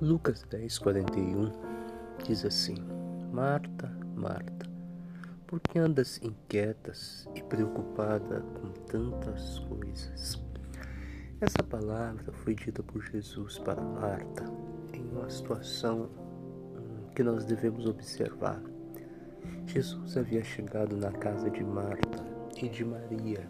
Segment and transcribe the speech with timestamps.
[0.00, 1.52] Lucas 10, 41
[2.24, 2.76] diz assim:
[3.30, 3.86] Marta,
[4.16, 4.66] Marta,
[5.46, 10.42] por que andas inquietas e preocupada com tantas coisas?
[11.38, 14.46] Essa palavra foi dita por Jesus para Marta
[14.94, 18.62] em uma situação hum, que nós devemos observar.
[19.66, 22.24] Jesus havia chegado na casa de Marta
[22.56, 23.46] e de Maria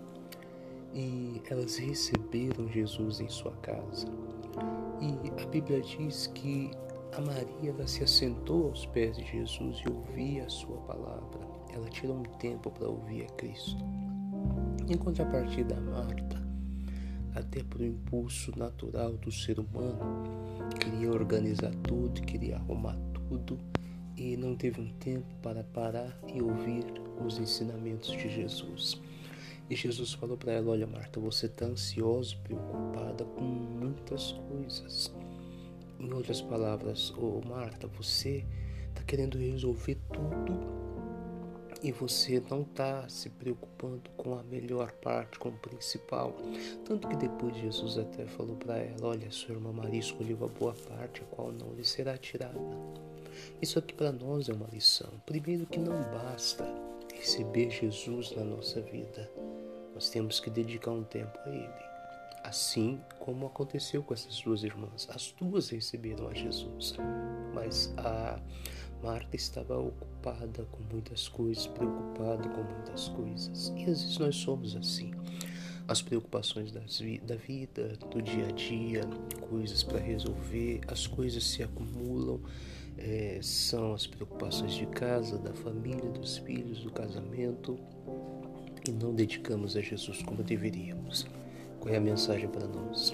[0.93, 4.09] e elas receberam Jesus em sua casa.
[5.01, 6.71] E a Bíblia diz que
[7.17, 11.41] a Maria ela se assentou aos pés de Jesus e ouvia a sua palavra.
[11.73, 13.77] Ela tirou um tempo para ouvir a Cristo.
[14.89, 16.41] Em contrapartida, a Marta,
[17.35, 20.25] até por um impulso natural do ser humano,
[20.79, 23.59] queria organizar tudo, queria arrumar tudo
[24.17, 26.85] e não teve um tempo para parar e ouvir
[27.25, 29.01] os ensinamentos de Jesus.
[29.71, 35.15] E Jesus falou para ela: Olha, Marta, você está ansiosa, preocupada com muitas coisas.
[36.01, 38.45] Em outras palavras, oh, Marta, você
[38.89, 40.59] está querendo resolver tudo
[41.83, 46.37] e você não está se preocupando com a melhor parte, com o principal.
[46.85, 50.75] Tanto que depois Jesus até falou para ela: Olha, sua irmã Maria escolheu a boa
[50.89, 52.59] parte, a qual não lhe será tirada.
[53.63, 55.11] Isso aqui para nós é uma lição.
[55.25, 56.90] Primeiro, que não basta
[57.21, 59.31] receber Jesus na nossa vida
[59.95, 61.91] nós temos que dedicar um tempo a Ele.
[62.43, 65.07] Assim como aconteceu com essas duas irmãs.
[65.11, 66.95] As duas receberam a Jesus,
[67.53, 68.41] mas a
[69.03, 73.69] Marta estava ocupada com muitas coisas, preocupada com muitas coisas.
[73.77, 75.13] E às vezes nós somos assim.
[75.91, 79.01] As preocupações vi da vida, do dia a dia,
[79.41, 82.39] coisas para resolver, as coisas se acumulam.
[82.97, 87.77] É, são as preocupações de casa, da família, dos filhos, do casamento,
[88.89, 91.27] e não dedicamos a Jesus como deveríamos.
[91.81, 93.13] Qual é a mensagem para nós?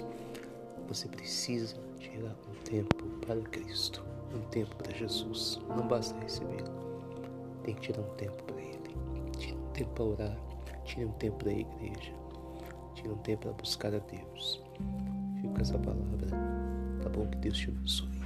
[0.87, 5.59] Você precisa tirar um tempo para Cristo, um tempo para Jesus.
[5.67, 6.69] Não basta recebê-lo,
[7.63, 8.95] tem que tirar um tempo para Ele.
[9.39, 10.37] Tire um tempo para orar,
[10.85, 12.26] tire um tempo para a igreja,
[12.97, 14.61] tire um tempo para buscar a Deus.
[15.35, 16.27] Fico com essa palavra.
[17.01, 17.27] Tá bom?
[17.27, 18.16] Que Deus te abençoe.